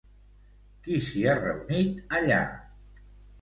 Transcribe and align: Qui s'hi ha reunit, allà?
Qui 0.87 0.97
s'hi 1.07 1.21
ha 1.25 1.35
reunit, 1.43 2.01
allà? 2.21 2.41